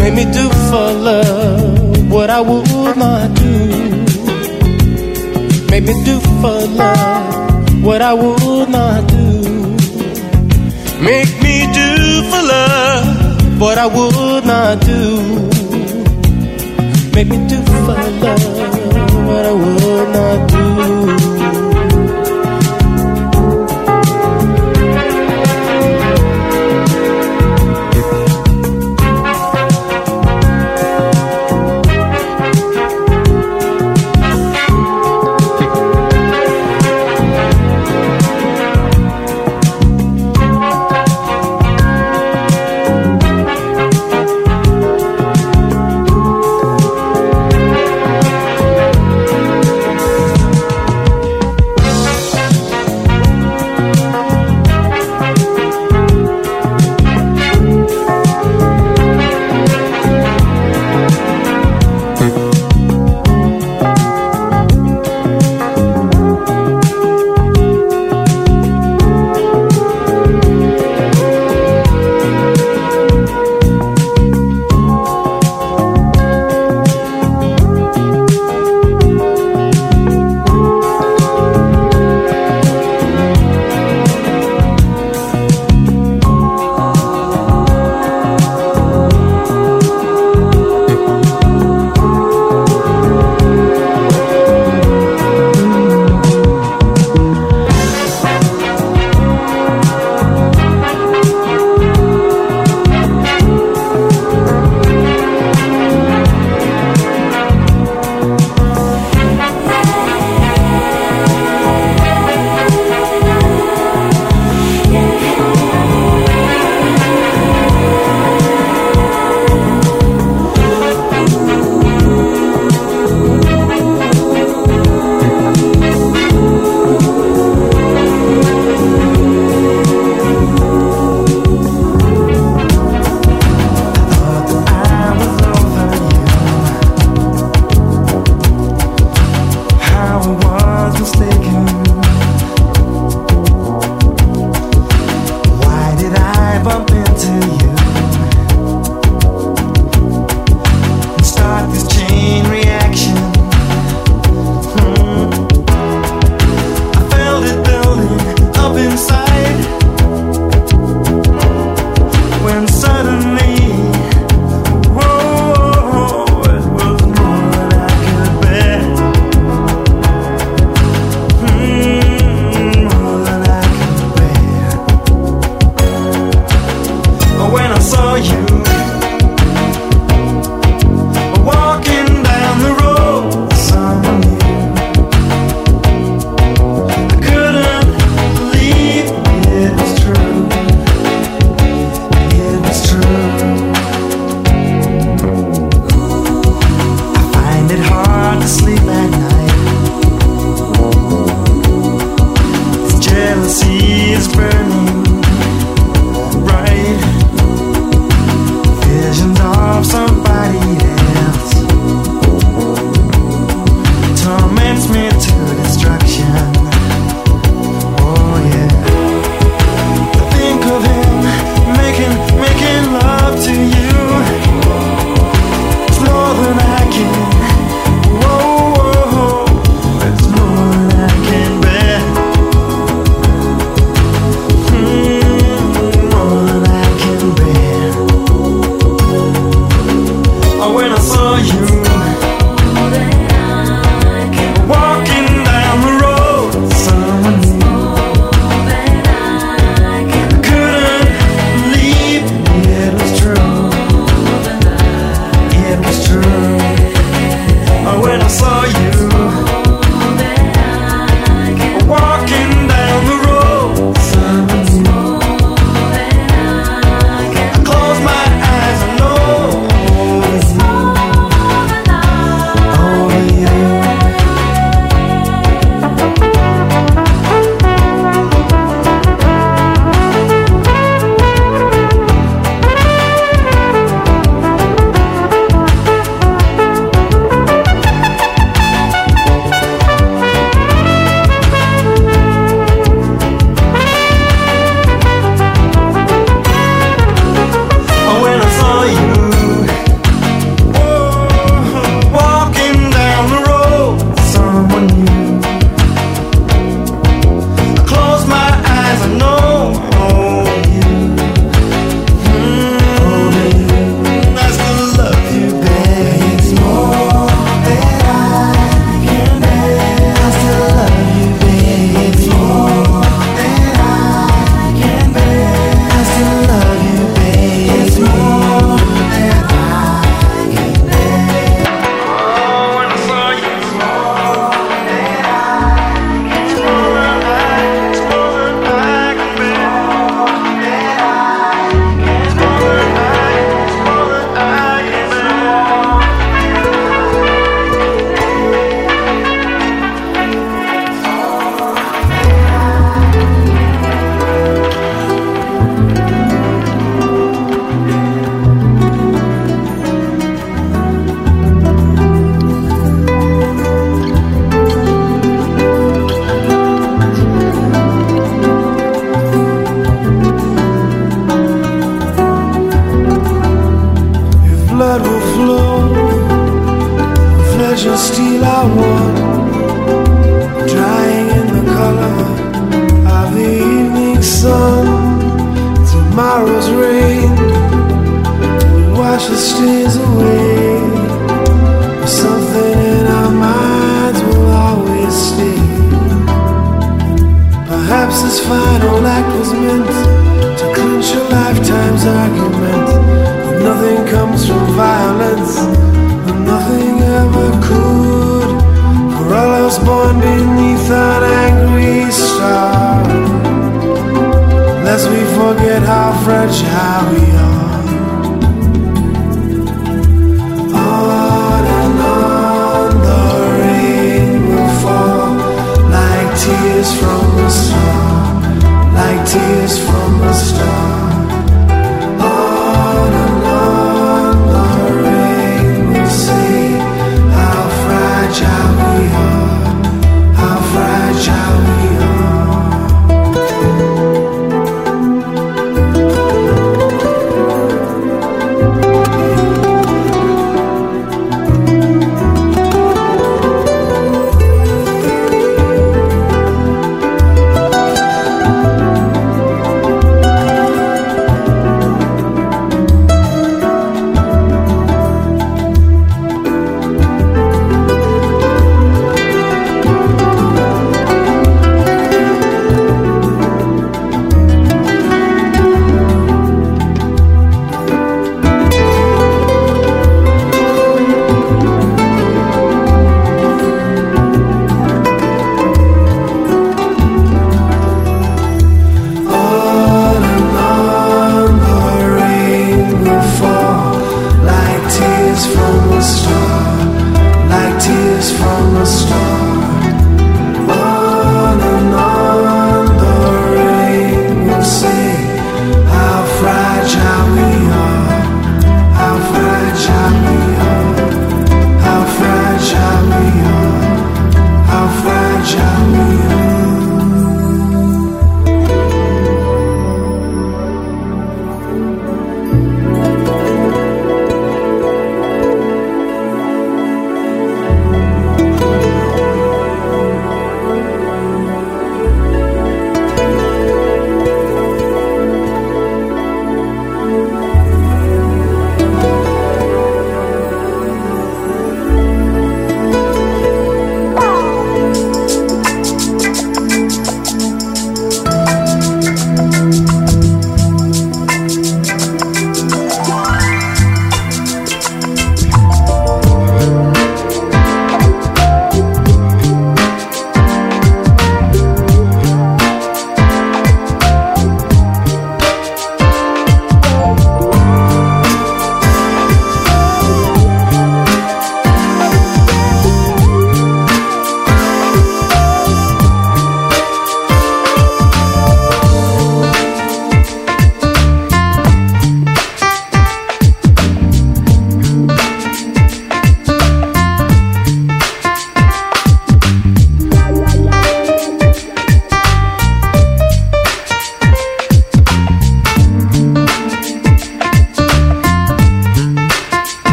Make 0.00 0.14
me 0.18 0.24
do 0.32 0.44
for 0.68 0.88
love 1.08 2.10
what 2.10 2.28
I 2.30 2.40
would 2.40 2.96
not 2.96 3.34
do. 3.34 3.54
Make 5.70 5.84
me 5.84 5.94
do 6.04 6.16
for 6.40 6.60
love 6.80 7.84
what 7.84 8.00
I 8.02 8.12
would 8.14 8.68
not 8.68 9.06
do. 9.08 9.76
Make 11.08 11.32
me 11.42 11.54
do 11.78 11.88
for 12.30 12.42
love 12.52 13.60
what 13.60 13.78
I 13.78 13.86
would 13.86 14.44
not 14.52 14.80
do. 14.80 15.02
Make 17.14 17.28
me 17.28 17.38
do 17.48 17.58
for 17.84 17.98
love 18.24 19.14
what 19.28 19.44
I 19.46 19.52
would 19.52 20.08
not 20.16 20.48
do. 20.50 21.23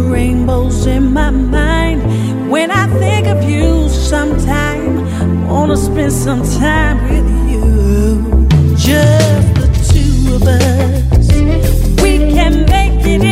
rainbows 0.00 0.86
in 0.86 1.12
my 1.12 1.30
mind. 1.30 2.50
When 2.50 2.70
I 2.70 2.86
think 2.98 3.26
of 3.26 3.42
you 3.44 3.88
sometime, 3.88 5.46
wanna 5.48 5.76
spend 5.76 6.12
some 6.12 6.42
time 6.58 6.96
with 7.08 7.28
you. 7.50 8.46
Just 8.76 9.54
the 9.60 9.68
two 9.90 10.36
of 10.36 10.42
us. 10.42 11.28
We 12.02 12.32
can 12.32 12.64
make 12.66 13.04
it 13.04 13.22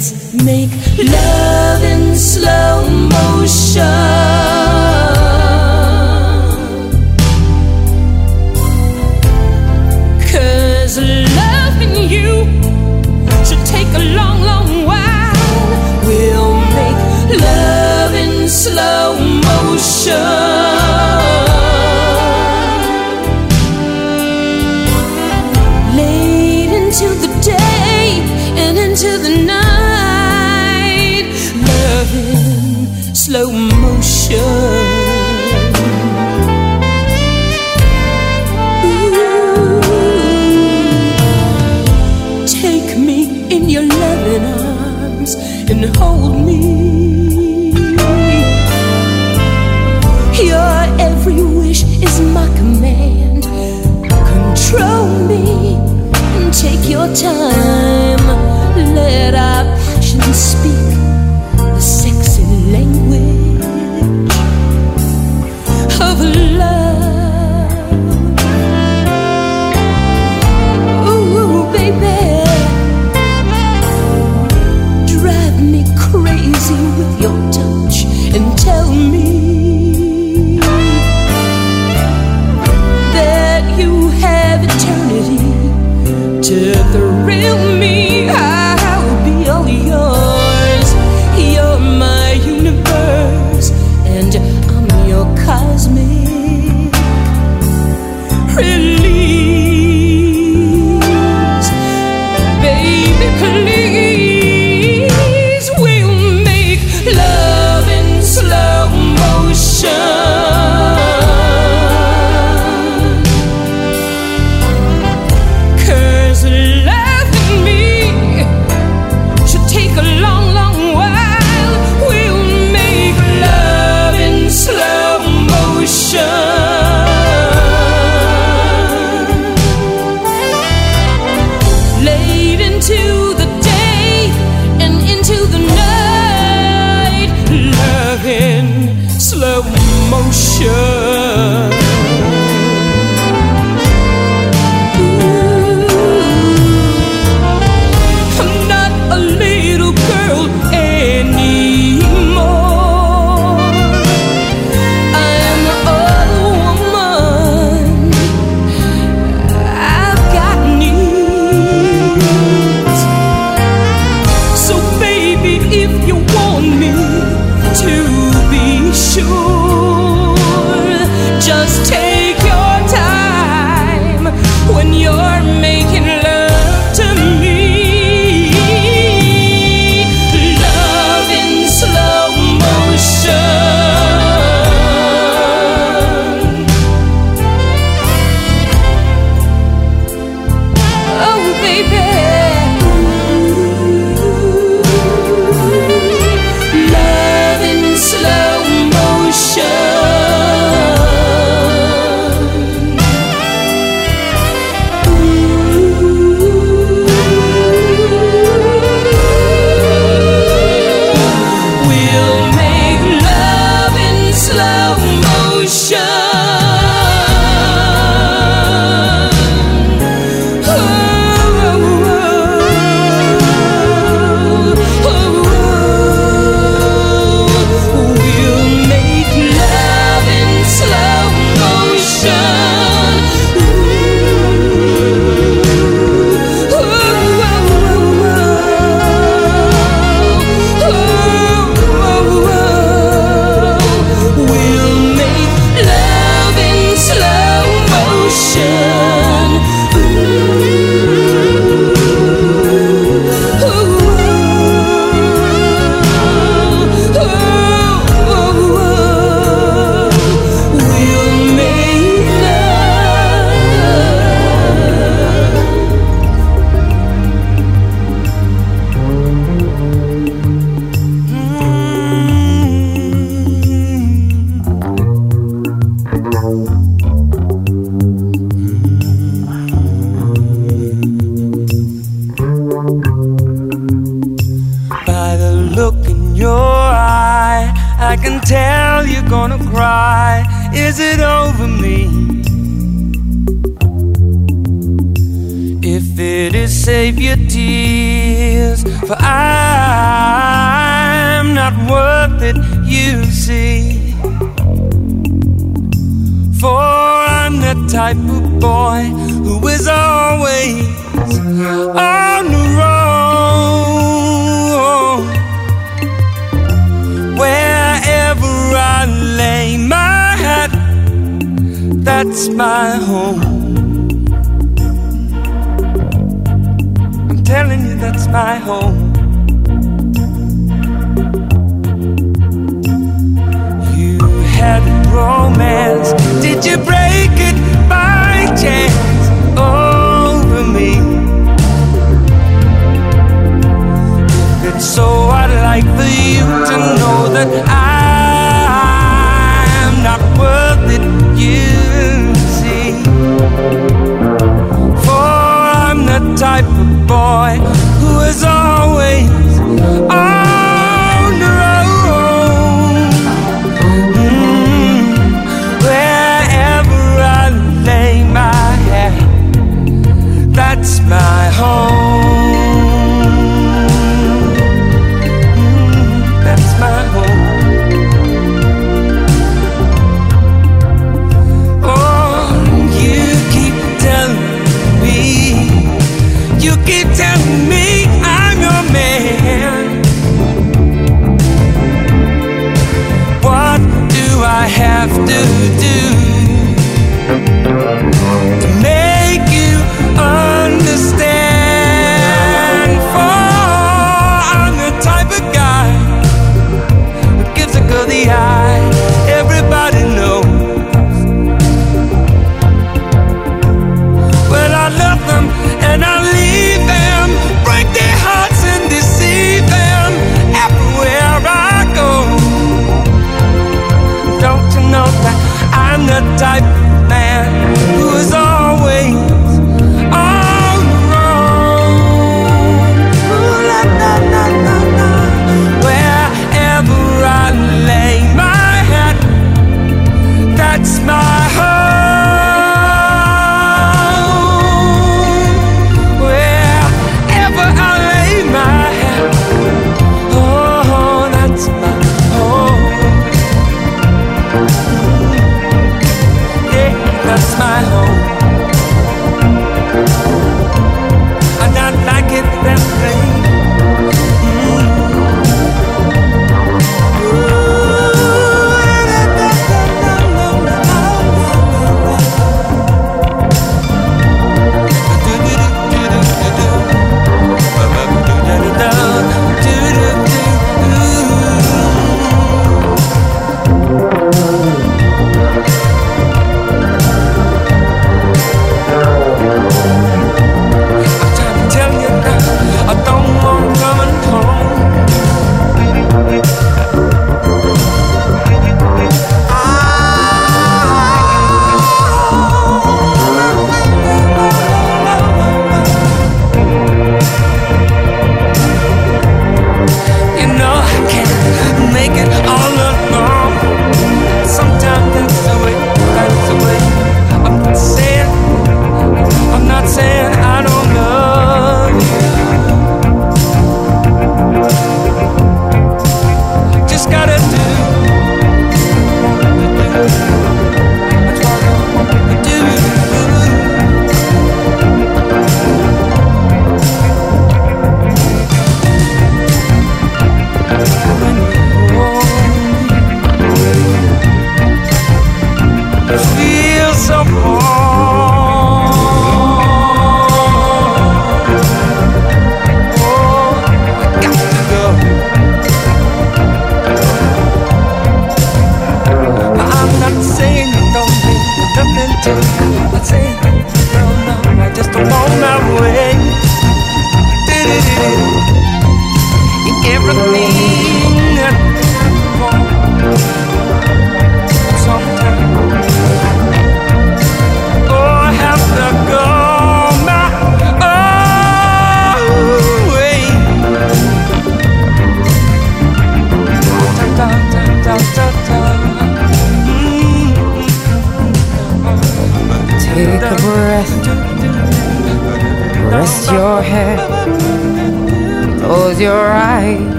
let's 0.00 0.32
make 0.32 0.70
love 0.96 1.82
in 1.82 2.16
slow 2.16 2.88
motion. 2.88 4.49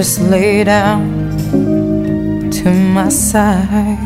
Just 0.00 0.22
lay 0.22 0.64
down 0.64 1.28
to 2.50 2.70
my 2.70 3.10
side. 3.10 3.98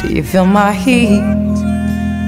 Do 0.00 0.08
you 0.08 0.22
feel 0.22 0.46
my 0.46 0.72
heat 0.72 1.20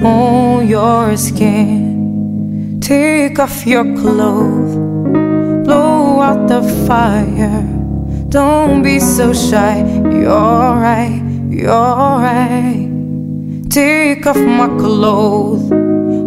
on 0.04 0.68
your 0.68 1.16
skin? 1.16 2.78
Take 2.82 3.38
off 3.38 3.66
your 3.66 3.84
clothes. 3.96 4.76
Blow 5.64 6.20
out 6.20 6.46
the 6.46 6.60
fire. 6.86 7.62
Don't 8.28 8.82
be 8.82 9.00
so 9.00 9.32
shy. 9.32 9.78
You're 10.20 10.76
right. 10.88 11.22
You're 11.48 12.18
right. 12.28 12.90
Take 13.70 14.26
off 14.26 14.36
my 14.36 14.68
clothes. 14.76 15.70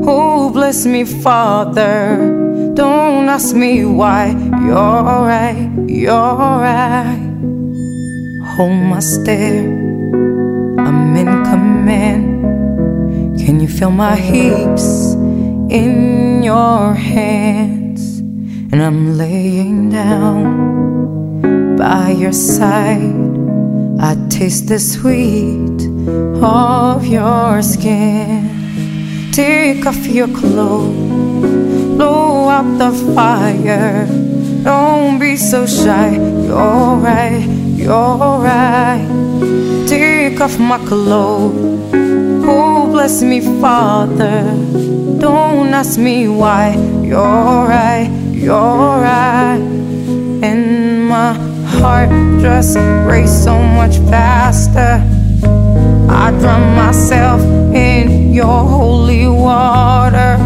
Oh, 0.07 0.49
bless 0.49 0.87
me, 0.87 1.03
Father. 1.03 2.36
Don't 3.27 3.35
ask 3.35 3.53
me 3.53 3.83
why. 3.83 4.29
You're 4.63 5.03
right. 5.33 5.69
You're 5.85 6.13
right. 6.13 7.19
Hold 8.55 8.71
my 8.71 8.99
stare. 9.01 9.67
I'm 10.79 11.13
in 11.13 11.43
command. 11.43 12.25
Can 13.37 13.59
you 13.59 13.67
feel 13.67 13.91
my 13.91 14.15
heaps 14.15 15.15
in 15.69 16.41
your 16.41 16.93
hands? 16.93 18.19
And 18.71 18.81
I'm 18.81 19.17
laying 19.17 19.89
down 19.89 21.75
by 21.75 22.11
your 22.11 22.31
side. 22.31 23.13
I 23.99 24.15
taste 24.29 24.69
the 24.69 24.79
sweet 24.79 25.81
of 26.41 27.05
your 27.05 27.61
skin. 27.61 29.33
Take 29.33 29.85
off 29.85 30.07
your 30.07 30.29
clothes, 30.29 31.06
blow 31.95 32.49
out 32.49 32.77
the 32.77 32.91
fire. 33.13 34.07
Don't 34.63 35.19
be 35.19 35.37
so 35.37 35.65
shy. 35.65 36.15
You're 36.15 36.95
right, 36.97 37.45
you're 37.75 38.39
right. 38.39 39.07
Take 39.87 40.41
off 40.41 40.59
my 40.59 40.77
clothes. 40.85 41.55
Oh, 42.49 42.89
bless 42.91 43.21
me, 43.21 43.41
Father. 43.61 44.43
Don't 45.19 45.73
ask 45.73 45.97
me 45.97 46.27
why. 46.27 46.75
You're 47.01 47.67
right, 47.67 48.09
you're 48.31 48.99
right. 49.01 49.61
And 50.43 51.07
my 51.07 51.33
heart 51.79 52.09
just 52.41 52.77
race 53.05 53.43
so 53.43 53.57
much 53.59 53.97
faster. 54.09 55.01
I 56.09 56.31
drown 56.39 56.75
myself 56.75 57.41
in 57.73 58.33
your 58.33 58.63
holy 58.63 59.27
water, 59.27 60.37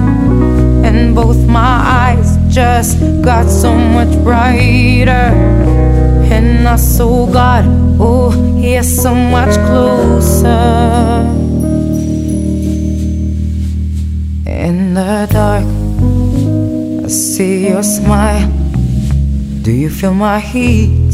both 1.14 1.38
my 1.48 1.78
eyes 2.08 2.38
just 2.54 3.00
got 3.22 3.50
so 3.50 3.76
much 3.76 4.12
brighter. 4.24 5.32
And 6.32 6.68
I 6.68 6.76
saw 6.78 7.26
God, 7.26 7.66
oh, 8.00 8.32
He's 8.58 9.02
so 9.02 9.14
much 9.14 9.56
closer. 9.68 11.28
In 14.46 14.94
the 14.94 15.28
dark, 15.32 15.66
I 17.06 17.08
see 17.08 17.68
your 17.70 17.84
smile. 17.84 18.50
Do 19.62 19.72
you 19.72 19.90
feel 19.90 20.14
my 20.14 20.40
heat 20.40 21.14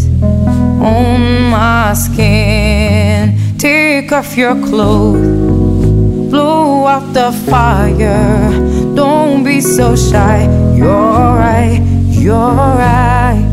on 0.82 1.50
my 1.50 1.94
skin? 1.94 3.38
Take 3.58 4.12
off 4.12 4.38
your 4.38 4.56
clothes, 4.56 6.30
blow 6.30 6.86
out 6.86 7.14
the 7.14 7.32
fire. 7.50 8.77
Don't 8.98 9.44
be 9.44 9.62
so 9.62 9.96
shy. 9.96 10.50
You're 10.76 11.38
right, 11.46 11.80
you're 12.10 12.36
right. 12.36 13.46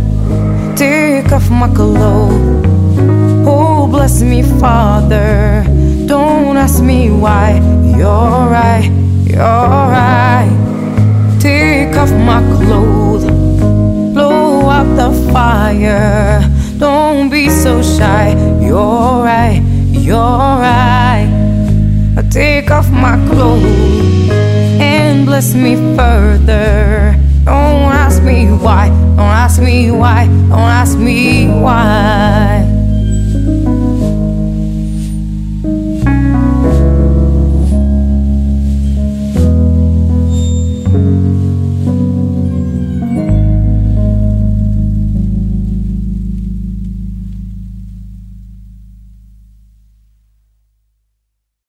Take 0.74 1.31
off 1.32 1.50
my 1.50 1.68
clothes. 1.68 2.64
Oh, 3.47 3.86
bless 3.86 4.23
me, 4.23 4.42
Father. 4.42 5.62
Don't 6.06 6.56
ask 6.56 6.82
me 6.82 7.10
why. 7.10 7.60
You're 7.84 8.48
right, 8.58 8.90
you're 9.26 9.84
right. 9.98 10.48
Take 11.40 11.94
off 11.94 12.10
my 12.10 12.40
clothes 12.56 13.24
blow 14.14 14.70
out 14.70 14.89
the 14.97 15.10
fire. 15.31 16.40
Don't 16.78 17.28
be 17.28 17.50
so 17.50 17.82
shy. 17.82 18.31
You're 18.62 19.23
right, 19.23 19.60
you're 19.90 20.16
right. 20.16 21.28
I 22.16 22.23
take 22.31 22.70
off 22.70 22.89
my 22.90 23.16
clothes 23.28 24.14
bless 25.34 25.52
me 25.52 25.74
further. 25.96 27.16
Don't 27.42 27.90
ask 27.90 28.22
me 28.22 28.46
why, 28.46 28.86
don't 29.16 29.34
ask 29.42 29.60
me 29.60 29.90
why, 29.90 30.26
don't 30.26 30.70
ask 30.80 30.96
me 30.96 31.48
why. 31.48 32.64